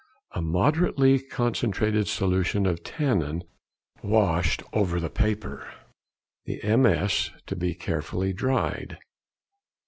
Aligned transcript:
_—A 0.35 0.41
moderately 0.41 1.19
concentrated 1.19 2.07
solution 2.07 2.65
of 2.65 2.81
tannin 2.81 3.43
washed 4.01 4.63
over 4.73 4.99
the 4.99 5.11
paper. 5.11 5.71
The 6.45 6.59
MS. 6.75 7.29
to 7.45 7.55
be 7.55 7.75
carefully 7.75 8.33
dried. 8.33 8.97